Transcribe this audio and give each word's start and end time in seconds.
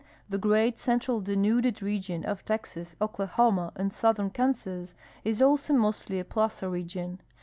The 0.27 0.39
great 0.39 0.79
Central 0.79 1.21
Denuded 1.21 1.83
region 1.83 2.25
of 2.25 2.43
Texas, 2.43 2.95
Oklahoma, 2.99 3.71
and 3.75 3.93
southern 3.93 4.31
Kansas 4.31 4.95
is 5.23 5.43
also 5.43 5.75
mostly 5.75 6.19
a 6.19 6.25
plaza 6.25 6.67
region. 6.67 7.21